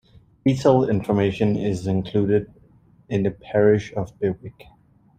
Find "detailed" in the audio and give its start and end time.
0.43-0.89